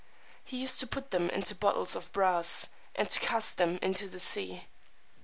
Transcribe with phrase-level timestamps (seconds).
[0.43, 4.19] He used to put them into bottles of brass, and to cast them into the
[4.19, 4.65] sea.